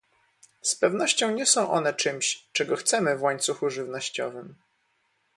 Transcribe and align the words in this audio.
z 0.61 0.75
pewnością 0.75 1.31
nie 1.31 1.45
są 1.45 1.71
one 1.71 1.93
czymś, 1.93 2.47
czego 2.51 2.75
chcemy 2.75 3.17
w 3.17 3.21
łańcuchu 3.21 3.69
żywnościowym 3.69 4.55